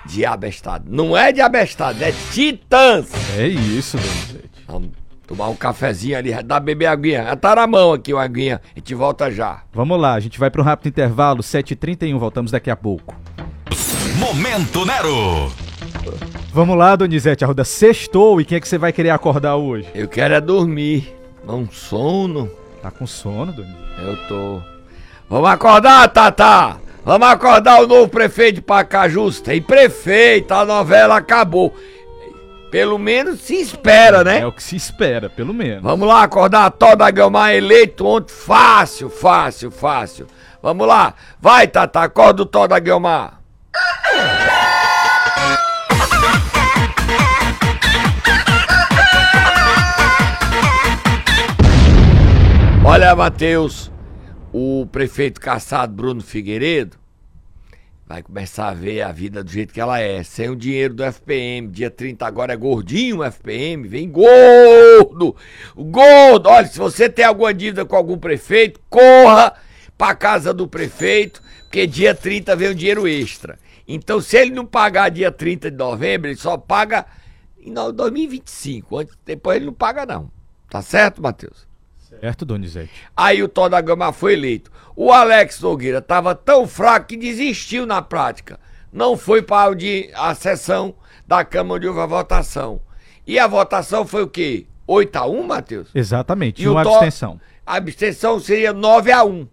de 0.05 0.25
Abestado. 0.25 0.85
Não 0.87 1.17
é 1.17 1.33
de 1.33 1.41
Abestado, 1.41 2.01
é 2.01 2.13
Titãs. 2.31 3.09
É 3.37 3.45
isso, 3.45 3.97
Doni. 3.97 4.41
Vamos 4.69 4.89
tomar 5.27 5.49
um 5.49 5.55
cafezinho 5.55 6.17
ali, 6.17 6.31
dá 6.43 6.61
beber 6.61 6.85
aguinha. 6.85 7.35
Tá 7.35 7.55
na 7.55 7.67
mão 7.67 7.91
aqui 7.91 8.13
o 8.13 8.17
aguinha. 8.17 8.61
A 8.73 8.79
gente 8.79 8.95
volta 8.95 9.29
já. 9.29 9.63
Vamos 9.73 9.99
lá, 9.99 10.13
a 10.13 10.19
gente 10.21 10.39
vai 10.39 10.49
para 10.49 10.61
um 10.61 10.63
rápido 10.63 10.87
intervalo, 10.87 11.41
7h31, 11.41 12.17
voltamos 12.17 12.51
daqui 12.51 12.69
a 12.69 12.75
pouco. 12.77 13.13
Momento 14.21 14.85
Nero. 14.85 15.51
Vamos 16.53 16.77
lá, 16.77 16.95
Donizete 16.95 17.43
Arruda. 17.43 17.63
Sextou 17.63 18.39
e 18.39 18.45
quem 18.45 18.57
é 18.57 18.61
que 18.61 18.67
você 18.67 18.77
vai 18.77 18.93
querer 18.93 19.09
acordar 19.09 19.55
hoje? 19.55 19.87
Eu 19.95 20.07
quero 20.07 20.35
é 20.35 20.39
dormir. 20.39 21.17
Um 21.47 21.67
sono. 21.71 22.47
Tá 22.83 22.91
com 22.91 23.07
sono, 23.07 23.51
Donizete? 23.51 23.81
Eu 23.97 24.27
tô. 24.27 24.61
Vamos 25.27 25.49
acordar, 25.49 26.07
Tata! 26.09 26.77
Vamos 27.03 27.27
acordar 27.27 27.81
o 27.81 27.87
novo 27.87 28.07
prefeito 28.07 28.57
de 28.57 28.61
Pacajus. 28.61 29.41
Tem 29.41 29.59
prefeito, 29.59 30.53
a 30.53 30.63
novela 30.63 31.17
acabou. 31.17 31.75
Pelo 32.69 32.99
menos 32.99 33.39
se 33.39 33.55
espera, 33.55 34.23
né? 34.23 34.41
É 34.41 34.45
o 34.45 34.51
que 34.51 34.61
se 34.61 34.75
espera, 34.75 35.31
pelo 35.31 35.51
menos. 35.51 35.81
Vamos 35.81 36.07
lá 36.07 36.21
acordar 36.21 36.69
Toda 36.69 37.09
Guilmar 37.09 37.55
eleito 37.55 38.05
ontem. 38.05 38.31
Fácil, 38.31 39.09
fácil, 39.09 39.71
fácil. 39.71 40.27
Vamos 40.61 40.87
lá. 40.87 41.15
Vai, 41.39 41.67
Tata, 41.67 42.01
acorda 42.01 42.43
o 42.43 42.45
Toda 42.45 42.77
Guilmar. 42.77 43.40
Olha, 52.83 53.15
Matheus, 53.15 53.91
o 54.51 54.85
prefeito 54.91 55.39
caçado 55.39 55.93
Bruno 55.93 56.21
Figueiredo 56.21 56.97
vai 58.05 58.21
começar 58.21 58.67
a 58.67 58.73
ver 58.73 59.03
a 59.03 59.11
vida 59.13 59.41
do 59.41 59.49
jeito 59.49 59.73
que 59.73 59.79
ela 59.79 59.97
é, 59.97 60.21
sem 60.23 60.49
o 60.49 60.55
dinheiro 60.57 60.93
do 60.93 61.01
FPM. 61.01 61.69
Dia 61.69 61.89
30 61.89 62.25
agora 62.25 62.51
é 62.51 62.57
gordinho 62.57 63.19
o 63.19 63.23
FPM, 63.23 63.87
vem 63.87 64.09
gordo! 64.09 65.33
Gordo! 65.73 66.49
Olha, 66.49 66.67
se 66.67 66.77
você 66.77 67.07
tem 67.07 67.23
alguma 67.23 67.53
dívida 67.53 67.85
com 67.85 67.95
algum 67.95 68.17
prefeito, 68.17 68.81
corra 68.89 69.53
pra 69.97 70.13
casa 70.13 70.53
do 70.53 70.67
prefeito, 70.67 71.41
porque 71.71 71.87
dia 71.87 72.13
30 72.13 72.53
vem 72.57 72.69
um 72.71 72.75
dinheiro 72.75 73.07
extra. 73.07 73.57
Então, 73.87 74.19
se 74.19 74.35
ele 74.35 74.51
não 74.51 74.65
pagar 74.65 75.07
dia 75.07 75.31
30 75.31 75.71
de 75.71 75.77
novembro, 75.77 76.29
ele 76.29 76.35
só 76.35 76.57
paga 76.57 77.05
em 77.61 77.73
2025. 77.73 78.97
Antes, 78.97 79.17
depois 79.25 79.55
ele 79.55 79.67
não 79.67 79.73
paga, 79.73 80.05
não. 80.05 80.29
Tá 80.69 80.81
certo, 80.81 81.21
Matheus? 81.21 81.65
Certo, 82.09 82.43
Donizete. 82.43 82.91
Aí 83.15 83.41
o 83.41 83.47
Tó 83.47 83.69
da 83.69 83.79
Gama 83.79 84.11
foi 84.11 84.33
eleito. 84.33 84.69
O 84.97 85.13
Alex 85.13 85.61
Nogueira 85.61 85.99
estava 85.99 86.35
tão 86.35 86.67
fraco 86.67 87.07
que 87.07 87.15
desistiu 87.15 87.85
na 87.85 88.01
prática. 88.01 88.59
Não 88.91 89.15
foi 89.15 89.41
para 89.41 89.73
a 90.15 90.35
sessão 90.35 90.93
da 91.25 91.45
Câmara 91.45 91.79
de 91.79 91.87
houve 91.87 92.01
a 92.01 92.05
votação. 92.05 92.81
E 93.25 93.39
a 93.39 93.47
votação 93.47 94.05
foi 94.05 94.23
o 94.23 94.27
quê? 94.27 94.67
8 94.85 95.15
a 95.15 95.25
1, 95.25 95.47
Matheus? 95.47 95.87
Exatamente, 95.95 96.61
e 96.61 96.67
uma 96.67 96.83
Tó, 96.83 96.95
abstenção. 96.95 97.39
A 97.65 97.77
abstenção 97.77 98.41
seria 98.41 98.73
9 98.73 99.09
a 99.09 99.23
1. 99.23 99.47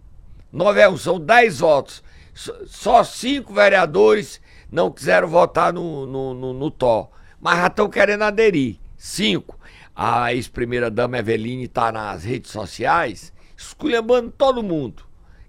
9 0.51 0.83
a 0.83 0.89
1, 0.89 0.97
são 0.97 1.17
10 1.17 1.59
votos. 1.59 2.08
Só 2.33 3.03
cinco 3.03 3.53
vereadores 3.53 4.39
não 4.71 4.91
quiseram 4.91 5.27
votar 5.27 5.73
no, 5.73 6.05
no, 6.05 6.33
no, 6.33 6.53
no 6.53 6.71
Tó. 6.71 7.11
Mas 7.39 7.57
já 7.57 7.67
estão 7.67 7.89
querendo 7.89 8.23
aderir. 8.23 8.79
Cinco. 8.97 9.57
A 9.95 10.33
ex-primeira-dama 10.33 11.17
Eveline 11.17 11.65
está 11.65 11.91
nas 11.91 12.23
redes 12.23 12.51
sociais 12.51 13.33
esculhambando 13.57 14.31
todo 14.31 14.63
mundo. 14.63 15.03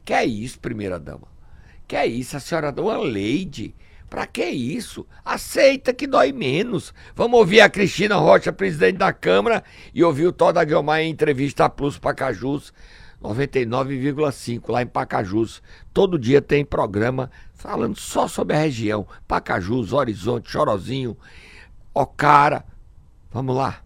Que 0.05 0.13
é 0.13 0.25
isso, 0.25 0.59
primeira-dama? 0.59 1.29
Que 1.87 1.97
é 1.97 2.07
isso? 2.07 2.37
A 2.37 2.41
senhora 2.41 2.73
dá 2.73 2.83
uma 2.83 2.97
lady. 2.97 3.75
Pra 4.09 4.27
que 4.27 4.45
isso? 4.45 5.07
Aceita 5.25 5.95
que 5.95 6.07
dói 6.07 6.33
menos. 6.33 6.93
Vamos 7.15 7.39
ouvir 7.39 7.61
a 7.61 7.71
Cristina 7.71 8.17
Rocha, 8.17 8.53
presidente 8.53 8.99
da 8.99 9.13
Câmara, 9.13 9.63
e 9.95 10.03
ouvir 10.03 10.27
o 10.27 10.33
Toda 10.33 10.65
Guilmar 10.65 11.01
em 11.01 11.11
entrevista 11.11 11.67
a 11.67 11.69
Plus 11.69 11.97
Pacajus 11.97 12.73
99,5 13.23 14.71
lá 14.71 14.83
em 14.83 14.87
Pacajus. 14.87 15.63
Todo 15.93 16.19
dia 16.19 16.41
tem 16.41 16.65
programa 16.65 17.31
falando 17.55 17.97
só 17.97 18.27
sobre 18.27 18.57
a 18.57 18.61
região. 18.61 19.07
Pacajus, 19.29 19.93
Horizonte, 19.93 20.51
Chorozinho, 20.51 21.17
Ocara. 21.93 22.65
Vamos 23.31 23.55
lá. 23.55 23.77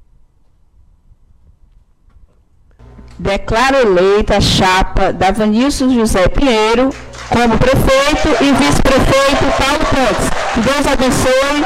Declaro 3.19 3.77
eleita 3.77 4.39
a 4.39 4.41
chapa 4.41 5.13
da 5.13 5.31
Vanilson 5.31 5.89
José 5.91 6.27
Pinheiro 6.29 6.91
como 7.29 7.57
prefeito 7.59 8.29
e 8.43 8.53
vice-prefeito 8.53 9.45
Paulo 9.57 9.85
Pontes. 9.87 10.31
Que 10.55 10.61
Deus 10.61 10.87
abençoe. 10.87 11.65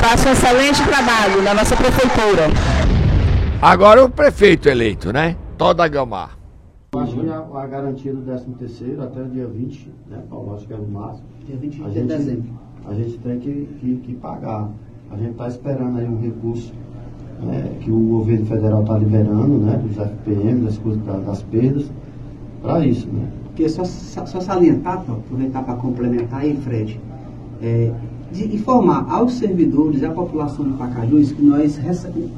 Faça 0.00 0.28
um 0.28 0.32
excelente 0.32 0.82
trabalho 0.84 1.42
na 1.42 1.54
nossa 1.54 1.76
prefeitura. 1.76 2.48
Agora 3.60 4.04
o 4.04 4.10
prefeito 4.10 4.68
eleito, 4.68 5.12
né? 5.12 5.36
Toda 5.56 5.88
Gamar. 5.88 6.37
Imagina 7.28 7.60
a 7.60 7.66
garantia 7.66 8.14
do 8.14 8.22
13 8.22 8.46
terceiro 8.58 9.02
até 9.02 9.20
o 9.20 9.26
dia 9.26 9.46
20, 9.46 9.92
né, 10.10 10.18
Paulo? 10.30 10.54
Acho 10.54 10.66
que 10.66 10.72
é 10.72 10.76
no 10.78 10.88
máximo. 10.88 11.26
Dia 11.46 11.56
20 11.56 11.72
de 11.72 11.92
gente, 11.92 12.06
dezembro. 12.06 12.50
A 12.86 12.94
gente 12.94 13.18
tem 13.18 13.38
que, 13.38 13.68
que, 13.78 13.96
que 13.96 14.14
pagar. 14.14 14.70
A 15.10 15.16
gente 15.16 15.32
está 15.32 15.46
esperando 15.46 15.98
aí 15.98 16.08
um 16.08 16.18
recurso 16.18 16.72
né, 17.42 17.76
que 17.80 17.90
o 17.90 18.00
governo 18.00 18.46
federal 18.46 18.80
está 18.80 18.96
liberando, 18.96 19.58
né, 19.58 19.76
dos 19.76 19.98
FPM, 19.98 20.64
das 20.64 20.78
coisas, 20.78 21.02
das 21.04 21.42
perdas, 21.42 21.90
para 22.62 22.86
isso, 22.86 23.06
né. 23.08 23.28
Porque 23.44 23.68
só, 23.68 23.84
só 23.84 24.40
salientar, 24.40 25.02
para 25.02 25.14
aproveitar 25.14 25.62
para 25.64 25.74
complementar 25.74 26.40
aí, 26.40 26.56
Fred, 26.56 26.98
é, 27.60 27.92
de 28.32 28.56
informar 28.56 29.06
aos 29.10 29.34
servidores 29.34 30.00
e 30.00 30.06
à 30.06 30.10
população 30.10 30.66
de 30.66 30.72
Pacajus 30.78 31.32
que 31.32 31.42
nós 31.42 31.78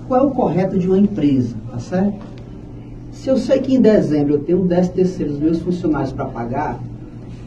qual 0.08 0.20
é 0.20 0.24
o 0.24 0.30
correto 0.30 0.76
de 0.78 0.88
uma 0.88 0.98
empresa, 0.98 1.54
tá 1.70 1.78
certo? 1.78 2.39
Se 3.20 3.28
eu 3.28 3.36
sei 3.36 3.58
que 3.58 3.74
em 3.74 3.82
dezembro 3.82 4.32
eu 4.32 4.38
tenho 4.38 4.64
10 4.64 4.88
terceiros 4.88 5.34
dos 5.34 5.42
meus 5.42 5.60
funcionários 5.60 6.10
para 6.10 6.24
pagar, 6.24 6.80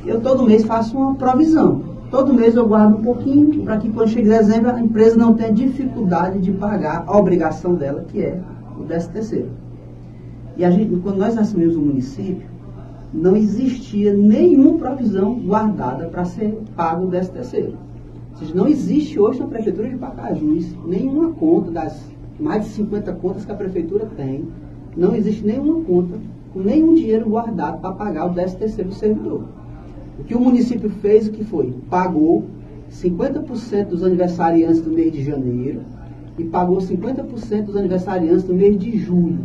eu 0.06 0.22
todo 0.22 0.46
mês 0.46 0.63
faço 0.63 0.96
uma 0.96 1.15
provisão. 1.15 1.82
Todo 2.12 2.32
mês 2.32 2.56
eu 2.56 2.68
guardo 2.68 2.98
um 2.98 3.01
pouquinho 3.01 3.63
para 3.63 3.80
que 3.80 3.89
quando 3.89 4.10
chegue 4.10 4.30
dezembro 4.30 4.70
a 4.70 4.80
empresa 4.80 5.18
não 5.18 5.34
tenha 5.34 5.51
dificuldade 5.51 6.38
de 6.38 6.51
pagar 6.51 7.06
a 7.08 7.18
obrigação 7.18 7.74
dela, 7.74 8.06
que 8.08 8.22
é 8.22 8.39
o 8.80 8.84
10 8.84 9.08
terceiro. 9.08 9.50
E 10.56 10.63
a 10.63 10.70
gente, 10.70 10.96
quando 10.98 11.18
nós 11.18 11.36
assumimos 11.36 11.75
o 11.75 11.82
município, 11.82 12.48
não 13.12 13.36
existia 13.36 14.13
nenhuma 14.13 14.77
provisão 14.77 15.39
guardada 15.39 16.06
para 16.06 16.24
ser 16.24 16.56
pago 16.75 17.08
o 17.08 17.10
13 17.10 17.32
terceiro. 17.32 17.77
Ou 18.34 18.38
seja, 18.38 18.53
não 18.53 18.68
existe 18.68 19.20
hoje 19.20 19.39
na 19.39 19.48
Prefeitura 19.48 19.89
de 19.89 19.96
Pacajus 19.96 20.68
nenhuma 20.86 21.32
conta 21.32 21.72
das 21.72 22.00
mais 22.39 22.65
de 22.65 22.70
50 22.74 23.12
contas 23.13 23.44
que 23.44 23.51
a 23.51 23.56
Prefeitura 23.56 24.08
tem, 24.15 24.48
não 24.95 25.15
existe 25.15 25.45
nenhuma 25.45 25.83
conta 25.83 26.17
com 26.53 26.59
nenhum 26.59 26.93
dinheiro 26.93 27.29
guardado 27.29 27.79
para 27.79 27.91
pagar 27.91 28.25
o 28.25 28.33
13 28.33 28.57
terceiro 28.57 28.89
do 28.89 28.95
servidor. 28.95 29.43
O 30.19 30.23
que 30.23 30.35
o 30.35 30.39
município 30.39 30.89
fez, 31.01 31.27
o 31.27 31.31
que 31.31 31.43
foi? 31.43 31.73
Pagou 31.89 32.45
50% 32.91 33.88
dos 33.88 34.03
aniversariantes 34.03 34.81
do 34.81 34.91
mês 34.91 35.12
de 35.12 35.23
janeiro 35.23 35.81
e 36.38 36.43
pagou 36.43 36.77
50% 36.77 37.65
dos 37.65 37.75
aniversariantes 37.75 38.43
do 38.43 38.53
mês 38.53 38.77
de 38.77 38.97
julho. 38.97 39.39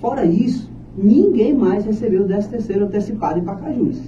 Fora 0.00 0.24
isso, 0.24 0.70
ninguém 0.96 1.54
mais 1.54 1.84
recebeu 1.84 2.22
o 2.22 2.26
13 2.26 2.48
terceiro 2.48 2.86
antecipado 2.86 3.38
em 3.38 3.44
Pacajus. 3.44 4.00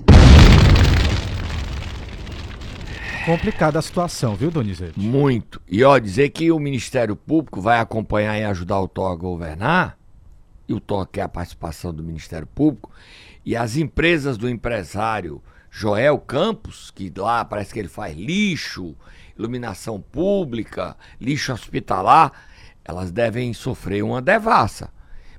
Complicada 3.27 3.79
a 3.79 3.83
situação, 3.83 4.35
viu, 4.35 4.51
Donizete? 4.51 4.99
Muito. 4.99 5.61
E 5.71 5.85
ó, 5.85 5.99
dizer 5.99 6.31
que 6.31 6.51
o 6.51 6.59
Ministério 6.59 7.15
Público 7.15 7.61
vai 7.61 7.79
acompanhar 7.79 8.39
e 8.39 8.45
ajudar 8.45 8.81
o 8.81 8.89
TOR 8.89 9.13
a 9.13 9.15
governar, 9.15 10.00
e 10.71 10.73
o 10.73 10.79
TOR 10.79 11.05
quer 11.05 11.23
a 11.23 11.29
participação 11.29 11.93
do 11.93 12.01
Ministério 12.01 12.47
Público, 12.47 12.93
e 13.45 13.57
as 13.57 13.77
empresas 13.77 14.39
do 14.39 14.49
empresário 14.49 15.43
Joel 15.69 16.17
Campos, 16.19 16.93
que 16.93 17.13
lá 17.17 17.45
parece 17.45 17.75
que 17.75 17.81
ele 17.81 17.89
faz 17.89 18.17
lixo, 18.17 18.95
iluminação 19.37 20.01
pública, 20.01 20.97
lixo 21.21 21.53
hospitalar, 21.53 22.31
elas 22.85 23.11
devem 23.11 23.53
sofrer 23.53 24.05
uma 24.05 24.23
devassa 24.23 24.93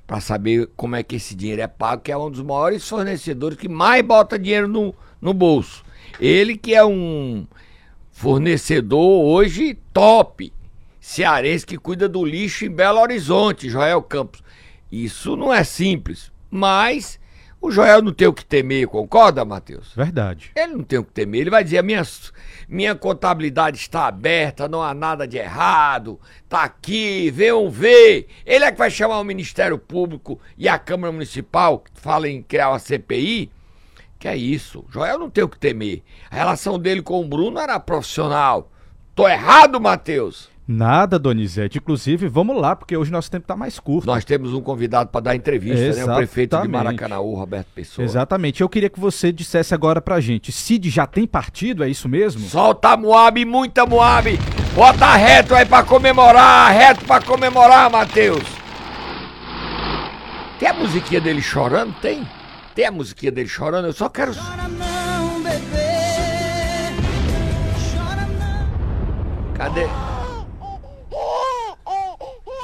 para 0.06 0.20
saber 0.20 0.68
como 0.76 0.96
é 0.96 1.02
que 1.02 1.16
esse 1.16 1.34
dinheiro 1.34 1.62
é 1.62 1.66
pago, 1.66 2.02
que 2.02 2.12
é 2.12 2.16
um 2.16 2.30
dos 2.30 2.42
maiores 2.42 2.86
fornecedores 2.86 3.56
que 3.56 3.70
mais 3.70 4.04
bota 4.04 4.38
dinheiro 4.38 4.68
no, 4.68 4.94
no 5.18 5.32
bolso. 5.32 5.82
Ele 6.20 6.58
que 6.58 6.74
é 6.74 6.84
um 6.84 7.46
fornecedor 8.10 9.24
hoje 9.24 9.78
top, 9.94 10.52
cearense 11.00 11.64
que 11.64 11.78
cuida 11.78 12.06
do 12.06 12.22
lixo 12.22 12.66
em 12.66 12.70
Belo 12.70 13.00
Horizonte, 13.00 13.70
Joel 13.70 14.02
Campos. 14.02 14.42
Isso 14.92 15.34
não 15.38 15.50
é 15.50 15.64
simples, 15.64 16.30
mas 16.50 17.18
o 17.58 17.70
Joel 17.70 18.02
não 18.02 18.12
tem 18.12 18.28
o 18.28 18.32
que 18.32 18.44
temer, 18.44 18.86
concorda, 18.86 19.42
Matheus? 19.42 19.94
Verdade. 19.94 20.50
Ele 20.54 20.74
não 20.74 20.82
tem 20.82 20.98
o 20.98 21.04
que 21.04 21.12
temer, 21.12 21.40
ele 21.40 21.50
vai 21.50 21.64
dizer: 21.64 21.82
minha, 21.82 22.02
minha 22.68 22.94
contabilidade 22.94 23.78
está 23.78 24.06
aberta, 24.06 24.68
não 24.68 24.82
há 24.82 24.92
nada 24.92 25.26
de 25.26 25.38
errado, 25.38 26.20
tá 26.46 26.64
aqui, 26.64 27.30
venham 27.30 27.70
ver. 27.70 28.28
Ele 28.44 28.66
é 28.66 28.70
que 28.70 28.76
vai 28.76 28.90
chamar 28.90 29.18
o 29.18 29.24
Ministério 29.24 29.78
Público 29.78 30.38
e 30.58 30.68
a 30.68 30.78
Câmara 30.78 31.10
Municipal, 31.10 31.78
que 31.78 31.90
fala 31.94 32.28
em 32.28 32.42
criar 32.42 32.68
uma 32.68 32.78
CPI. 32.78 33.50
Que 34.18 34.28
é 34.28 34.36
isso, 34.36 34.84
Joel 34.90 35.18
não 35.18 35.30
tem 35.30 35.42
o 35.42 35.48
que 35.48 35.58
temer. 35.58 36.02
A 36.30 36.36
relação 36.36 36.78
dele 36.78 37.00
com 37.00 37.18
o 37.18 37.26
Bruno 37.26 37.58
era 37.58 37.80
profissional. 37.80 38.70
Tô 39.14 39.26
errado, 39.26 39.80
Matheus? 39.80 40.51
Nada, 40.66 41.18
Donizete. 41.18 41.78
Inclusive, 41.78 42.28
vamos 42.28 42.56
lá, 42.60 42.76
porque 42.76 42.96
hoje 42.96 43.10
nosso 43.10 43.30
tempo 43.30 43.44
está 43.44 43.56
mais 43.56 43.78
curto. 43.78 44.06
Nós 44.06 44.24
temos 44.24 44.54
um 44.54 44.60
convidado 44.60 45.10
para 45.10 45.20
dar 45.20 45.36
entrevista, 45.36 45.78
Exatamente. 45.78 46.06
né? 46.08 46.12
O 46.12 46.16
prefeito 46.16 46.62
de 46.62 46.68
Maracanãú, 46.68 47.34
Roberto 47.34 47.66
Pessoa. 47.74 48.04
Exatamente. 48.04 48.60
Eu 48.60 48.68
queria 48.68 48.88
que 48.88 49.00
você 49.00 49.32
dissesse 49.32 49.74
agora 49.74 50.00
pra 50.00 50.20
gente, 50.20 50.52
Cid 50.52 50.88
já 50.88 51.06
tem 51.06 51.26
partido, 51.26 51.82
é 51.82 51.88
isso 51.88 52.08
mesmo? 52.08 52.40
Solta 52.48 52.90
a 52.90 52.96
Moab, 52.96 53.44
muita 53.44 53.84
Moab. 53.84 54.38
Bota 54.74 55.14
reto 55.16 55.54
aí 55.54 55.66
pra 55.66 55.82
comemorar, 55.82 56.72
reto 56.72 57.04
pra 57.04 57.20
comemorar, 57.20 57.90
Matheus. 57.90 58.42
Tem 60.58 60.68
a 60.68 60.74
musiquinha 60.74 61.20
dele 61.20 61.42
chorando? 61.42 61.92
Tem. 62.00 62.26
Tem 62.74 62.86
a 62.86 62.90
musiquinha 62.90 63.32
dele 63.32 63.48
chorando? 63.48 63.86
Eu 63.86 63.92
só 63.92 64.08
quero... 64.08 64.32
Cadê? 69.54 69.86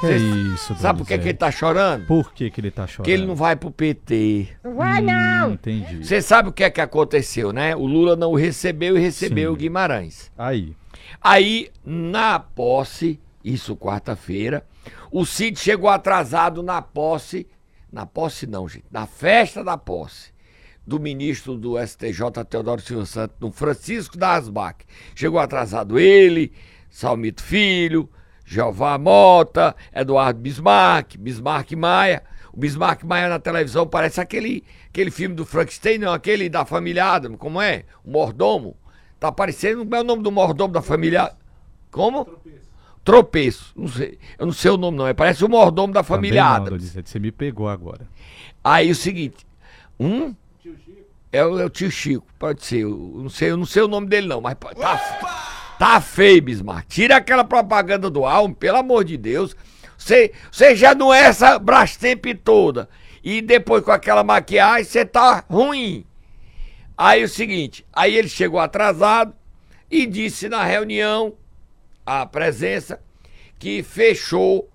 Que 0.00 0.06
é 0.06 0.16
isso, 0.16 0.76
Sabe 0.76 1.00
por 1.00 1.08
que, 1.08 1.18
que 1.18 1.28
ele 1.28 1.38
tá 1.38 1.50
chorando? 1.50 2.06
Por 2.06 2.32
que, 2.32 2.50
que 2.50 2.60
ele 2.60 2.70
tá 2.70 2.86
chorando? 2.86 2.98
Porque 2.98 3.10
ele 3.10 3.26
não 3.26 3.34
vai 3.34 3.56
pro 3.56 3.70
PT. 3.70 4.48
Vai 4.62 5.02
Hum, 5.02 5.52
entendi. 5.54 6.04
Você 6.04 6.22
sabe 6.22 6.48
o 6.48 6.52
que 6.52 6.62
é 6.62 6.70
que 6.70 6.80
aconteceu, 6.80 7.52
né? 7.52 7.74
O 7.74 7.86
Lula 7.86 8.14
não 8.14 8.32
o 8.32 8.36
recebeu 8.36 8.96
e 8.96 9.00
recebeu 9.00 9.50
Sim. 9.50 9.54
o 9.54 9.56
Guimarães. 9.56 10.30
Aí. 10.38 10.76
Aí, 11.20 11.70
na 11.84 12.38
posse, 12.38 13.20
isso 13.42 13.76
quarta-feira, 13.76 14.64
o 15.10 15.24
Cid 15.24 15.58
chegou 15.58 15.90
atrasado 15.90 16.62
na 16.62 16.80
posse. 16.80 17.46
Na 17.92 18.06
posse 18.06 18.46
não, 18.46 18.68
gente. 18.68 18.86
Na 18.90 19.06
festa 19.06 19.64
da 19.64 19.76
posse 19.76 20.32
do 20.86 20.98
ministro 20.98 21.56
do 21.56 21.74
STJ, 21.78 22.44
Teodoro 22.48 22.80
Silva 22.80 23.04
Santos, 23.04 23.36
do 23.38 23.50
Francisco 23.50 24.16
da 24.16 24.34
Asbac. 24.34 24.84
Chegou 25.14 25.38
atrasado 25.38 25.98
ele, 25.98 26.52
Salmito 26.88 27.42
Filho, 27.42 28.08
Jeová 28.50 28.96
Mota, 28.96 29.76
Eduardo 29.94 30.40
Bismarck, 30.40 31.16
Bismarck 31.18 31.72
Maia. 31.72 32.22
O 32.50 32.58
Bismarck 32.58 33.04
Maia 33.04 33.28
na 33.28 33.38
televisão 33.38 33.86
parece 33.86 34.22
aquele, 34.22 34.64
aquele 34.88 35.10
filme 35.10 35.34
do 35.34 35.44
Frankenstein, 35.44 35.98
não, 35.98 36.12
aquele 36.14 36.48
da 36.48 36.64
família 36.64 37.04
Adam, 37.04 37.36
como 37.36 37.60
é? 37.60 37.84
O 38.02 38.10
Mordomo. 38.10 38.74
Tá 39.20 39.30
parecendo, 39.30 39.80
como 39.84 39.94
é 39.96 40.00
o 40.00 40.04
nome 40.04 40.22
do 40.22 40.32
mordomo 40.32 40.72
da 40.72 40.80
família? 40.80 41.32
Como? 41.90 42.26
Tropeço. 43.04 43.72
Não 43.76 43.88
sei. 43.88 44.18
Eu 44.38 44.46
não 44.46 44.52
sei 44.52 44.70
o 44.70 44.76
nome, 44.76 44.96
não. 44.96 45.06
É, 45.06 45.12
Parece 45.12 45.44
o 45.44 45.48
mordomo 45.48 45.92
da 45.92 46.02
família 46.02 46.40
Também 46.42 46.50
não, 46.50 46.56
Adams. 46.56 46.70
Donizete, 46.80 47.10
você 47.10 47.18
me 47.18 47.30
pegou 47.32 47.68
agora. 47.68 48.06
Aí 48.64 48.90
o 48.90 48.94
seguinte. 48.94 49.46
Um. 50.00 50.34
É 51.32 51.44
o, 51.44 51.58
é 51.60 51.64
o 51.64 51.68
tio 51.68 51.90
Chico, 51.90 52.24
pode 52.38 52.64
ser. 52.64 52.82
Eu 52.84 52.90
não 53.16 53.28
sei, 53.28 53.50
eu 53.50 53.56
não 53.56 53.66
sei 53.66 53.82
o 53.82 53.88
nome 53.88 54.06
dele, 54.06 54.26
não, 54.26 54.40
mas 54.40 54.54
pode- 54.54 54.80
tá, 54.80 54.96
tá 55.78 56.00
feio, 56.00 56.42
Bismarck. 56.42 56.88
Tira 56.88 57.16
aquela 57.16 57.44
propaganda 57.44 58.10
do 58.10 58.24
álbum, 58.24 58.54
pelo 58.54 58.78
amor 58.78 59.04
de 59.04 59.16
Deus. 59.16 59.56
Você, 59.96 60.32
já 60.74 60.94
não 60.94 61.12
é 61.12 61.20
essa 61.20 61.58
Brastemp 61.58 62.24
toda. 62.42 62.88
E 63.22 63.42
depois 63.42 63.82
com 63.84 63.90
aquela 63.90 64.22
maquiagem, 64.22 64.84
você 64.84 65.04
tá 65.04 65.44
ruim. 65.50 66.04
Aí 66.96 67.22
o 67.22 67.28
seguinte, 67.28 67.86
aí 67.92 68.16
ele 68.16 68.28
chegou 68.28 68.58
atrasado 68.58 69.34
e 69.90 70.06
disse 70.06 70.48
na 70.48 70.64
reunião, 70.64 71.34
a 72.04 72.24
presença, 72.24 73.00
que 73.58 73.82
fechou 73.82 74.70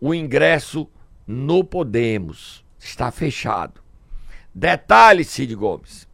o 0.00 0.14
ingresso 0.14 0.88
no 1.26 1.62
Podemos. 1.62 2.64
Está 2.78 3.10
fechado. 3.10 3.80
Detalhe, 4.54 5.24
Cid 5.24 5.54
Gomes. 5.54 6.07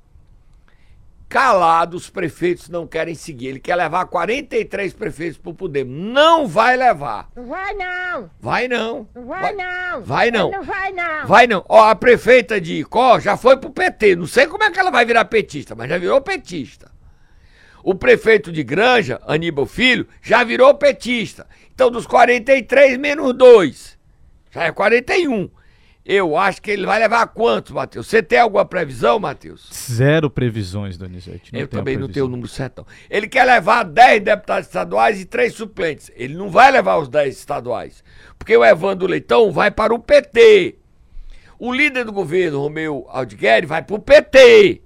Calado, 1.34 1.96
os 1.96 2.08
prefeitos 2.08 2.68
não 2.68 2.86
querem 2.86 3.16
seguir. 3.16 3.48
Ele 3.48 3.58
quer 3.58 3.74
levar 3.74 4.06
43 4.06 4.92
prefeitos 4.92 5.36
pro 5.36 5.52
Podemos. 5.52 5.92
Não 5.92 6.46
vai 6.46 6.76
levar. 6.76 7.28
Vai 7.34 7.74
não! 7.74 8.30
Vai 8.38 8.68
não. 8.68 9.08
Vai 9.12 9.52
não! 9.52 10.02
Vai 10.04 10.30
não. 10.30 10.50
Não 10.52 10.62
vai 10.62 10.92
não! 10.92 11.26
Vai 11.26 11.46
não. 11.48 11.64
Ó, 11.68 11.88
a 11.88 11.94
prefeita 11.96 12.60
de 12.60 12.74
Icó 12.74 13.18
já 13.18 13.36
foi 13.36 13.56
pro 13.56 13.68
PT. 13.70 14.14
Não 14.14 14.28
sei 14.28 14.46
como 14.46 14.62
é 14.62 14.70
que 14.70 14.78
ela 14.78 14.92
vai 14.92 15.04
virar 15.04 15.24
petista, 15.24 15.74
mas 15.74 15.90
já 15.90 15.98
virou 15.98 16.20
petista. 16.20 16.88
O 17.82 17.96
prefeito 17.96 18.52
de 18.52 18.62
Granja, 18.62 19.20
Aníbal 19.26 19.66
Filho, 19.66 20.06
já 20.22 20.44
virou 20.44 20.72
petista. 20.76 21.48
Então, 21.74 21.90
dos 21.90 22.06
43, 22.06 22.96
menos 22.96 23.34
2. 23.34 23.98
Já 24.52 24.62
é 24.66 24.70
41. 24.70 25.50
Eu 26.06 26.36
acho 26.36 26.60
que 26.60 26.70
ele 26.70 26.84
vai 26.84 26.98
levar 26.98 27.26
quantos, 27.28 27.72
Matheus? 27.72 28.06
Você 28.06 28.22
tem 28.22 28.38
alguma 28.38 28.66
previsão, 28.66 29.18
Matheus? 29.18 29.70
Zero 29.72 30.28
previsões, 30.28 30.98
Donizete. 30.98 31.46
Eu 31.46 31.66
tenho 31.66 31.68
também 31.68 31.96
não 31.96 32.08
tenho 32.08 32.26
o 32.26 32.28
número 32.28 32.46
certo. 32.46 32.78
não. 32.78 32.86
Ele 33.08 33.26
quer 33.26 33.44
levar 33.44 33.84
10 33.84 34.22
deputados 34.22 34.66
estaduais 34.66 35.18
e 35.18 35.24
3 35.24 35.54
suplentes. 35.54 36.10
Ele 36.14 36.34
não 36.34 36.50
vai 36.50 36.70
levar 36.70 36.98
os 36.98 37.08
10 37.08 37.34
estaduais. 37.34 38.04
Porque 38.38 38.54
o 38.54 38.62
Evandro 38.62 39.06
Leitão 39.06 39.50
vai 39.50 39.70
para 39.70 39.94
o 39.94 39.98
PT. 39.98 40.76
O 41.58 41.72
líder 41.72 42.04
do 42.04 42.12
governo, 42.12 42.60
Romeu 42.60 43.06
Aldigueri, 43.08 43.64
vai 43.64 43.82
para 43.82 43.96
o 43.96 43.98
PT. 43.98 44.82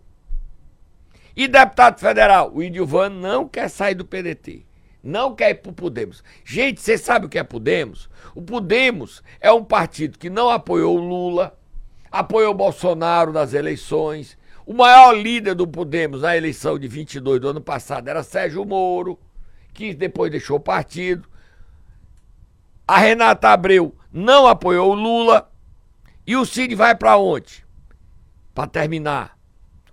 E 1.35 1.48
deputado 1.48 1.98
federal, 1.98 2.52
o 2.54 2.62
Indilvan 2.62 3.09
não 3.09 3.48
quer 3.48 3.68
sair 3.68 3.96
do 3.96 4.04
PDT. 4.04 4.67
Não 5.02 5.34
quer 5.34 5.50
ir 5.50 5.54
pro 5.56 5.72
Podemos. 5.72 6.22
Gente, 6.44 6.80
você 6.80 6.98
sabe 6.98 7.26
o 7.26 7.28
que 7.28 7.38
é 7.38 7.44
Podemos? 7.44 8.08
O 8.34 8.42
Podemos 8.42 9.22
é 9.40 9.52
um 9.52 9.64
partido 9.64 10.18
que 10.18 10.28
não 10.28 10.50
apoiou 10.50 10.98
o 10.98 11.00
Lula, 11.00 11.56
apoiou 12.11 12.52
o 12.52 12.56
Bolsonaro 12.56 13.32
nas 13.32 13.54
eleições. 13.54 14.37
O 14.66 14.74
maior 14.74 15.12
líder 15.12 15.54
do 15.54 15.66
Podemos 15.66 16.22
na 16.22 16.37
eleição 16.37 16.78
de 16.78 16.88
22 16.88 17.40
do 17.40 17.48
ano 17.48 17.61
passado 17.61 18.08
era 18.08 18.22
Sérgio 18.22 18.64
Moro, 18.64 19.18
que 19.72 19.94
depois 19.94 20.30
deixou 20.30 20.56
o 20.56 20.61
partido. 20.61 21.28
A 22.87 22.98
Renata 22.98 23.50
Abreu 23.50 23.94
não 24.12 24.46
apoiou 24.46 24.92
o 24.92 24.94
Lula. 24.94 25.50
E 26.26 26.37
o 26.37 26.44
Cid 26.44 26.74
vai 26.74 26.94
para 26.94 27.16
onde? 27.16 27.64
Para 28.54 28.66
terminar, 28.66 29.38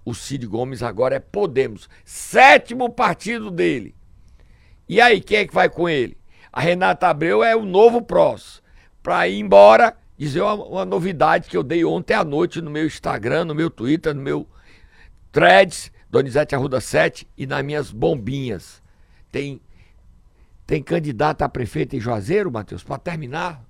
o 0.03 0.13
Cid 0.13 0.45
Gomes 0.45 0.83
agora 0.83 1.15
é 1.15 1.19
Podemos, 1.19 1.87
sétimo 2.03 2.89
partido 2.89 3.49
dele. 3.49 3.95
E 4.87 5.01
aí, 5.01 5.19
quem 5.21 5.39
é 5.39 5.47
que 5.47 5.53
vai 5.53 5.69
com 5.69 5.89
ele? 5.89 6.17
A 6.51 6.61
Renata 6.61 7.07
Abreu 7.07 7.43
é 7.43 7.55
o 7.55 7.65
novo 7.65 8.01
PROS. 8.01 8.61
Para 9.01 9.27
ir 9.27 9.39
embora, 9.39 9.95
dizer 10.17 10.41
uma, 10.41 10.53
uma 10.53 10.85
novidade 10.85 11.49
que 11.49 11.57
eu 11.57 11.63
dei 11.63 11.83
ontem 11.83 12.13
à 12.13 12.23
noite 12.23 12.61
no 12.61 12.71
meu 12.71 12.85
Instagram, 12.85 13.45
no 13.45 13.55
meu 13.55 13.69
Twitter, 13.69 14.13
no 14.13 14.21
meu 14.21 14.47
Threads, 15.31 15.91
Donizete 16.09 16.55
Arruda 16.55 16.79
7 16.79 17.27
e 17.37 17.45
nas 17.45 17.63
minhas 17.63 17.91
bombinhas. 17.91 18.81
Tem, 19.31 19.59
tem 20.65 20.81
candidato 20.81 21.41
a 21.41 21.49
prefeito 21.49 21.95
em 21.95 21.99
Juazeiro, 21.99 22.51
Matheus, 22.51 22.83
para 22.83 22.97
terminar? 22.97 23.61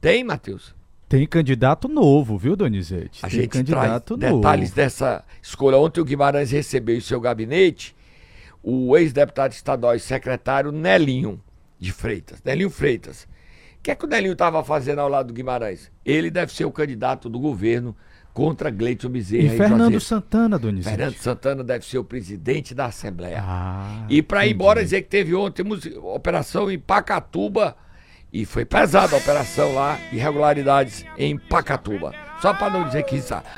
Tem, 0.00 0.24
Matheus? 0.24 0.74
Tem 1.08 1.26
candidato 1.26 1.88
novo, 1.88 2.36
viu, 2.36 2.56
Donizete? 2.56 3.24
A 3.24 3.28
Tem 3.28 3.42
gente 3.42 3.50
candidato 3.50 4.16
traz 4.16 4.32
novo. 4.32 4.42
detalhes 4.42 4.72
dessa 4.72 5.22
escolha. 5.40 5.76
Ontem 5.76 6.00
o 6.00 6.04
Guimarães 6.04 6.50
recebeu 6.50 6.96
em 6.96 7.00
seu 7.00 7.20
gabinete 7.20 7.94
o 8.62 8.96
ex-deputado 8.96 9.52
estadual 9.52 9.94
e 9.94 10.00
secretário 10.00 10.70
Nelinho 10.70 11.40
de 11.78 11.92
Freitas. 11.92 12.40
Nelinho 12.44 12.70
Freitas. 12.70 13.24
O 13.78 13.82
que 13.82 13.90
é 13.90 13.94
que 13.94 14.04
o 14.04 14.08
Nelinho 14.08 14.34
estava 14.34 14.62
fazendo 14.62 15.00
ao 15.00 15.08
lado 15.08 15.28
do 15.28 15.34
Guimarães? 15.34 15.90
Ele 16.04 16.30
deve 16.30 16.52
ser 16.52 16.64
o 16.64 16.70
candidato 16.70 17.28
do 17.28 17.40
governo 17.40 17.96
contra 18.32 18.70
Gleito 18.70 19.08
Bezerra. 19.08 19.54
E 19.54 19.56
Fernando. 19.56 20.00
Santana, 20.00 20.58
Donizete. 20.58 20.96
Fernando 20.96 21.16
Santana 21.16 21.64
deve 21.64 21.84
ser 21.84 21.98
o 21.98 22.04
presidente 22.04 22.74
da 22.74 22.86
Assembleia. 22.86 23.42
Ah, 23.42 24.06
E 24.08 24.22
para 24.22 24.46
ir 24.46 24.52
embora 24.52 24.82
dizer 24.82 25.02
que 25.02 25.08
teve 25.08 25.34
ontem 25.34 25.64
operação 26.02 26.70
em 26.70 26.78
Pacatuba 26.78 27.76
e 28.32 28.46
foi 28.46 28.64
pesada 28.64 29.14
a 29.14 29.18
operação 29.18 29.74
lá, 29.74 29.98
irregularidades 30.12 31.04
em 31.18 31.36
Pacatuba. 31.36 32.14
Só 32.40 32.54
para 32.54 32.72
não 32.72 32.86
dizer 32.86 33.02
que 33.02 33.16
isso. 33.16 33.34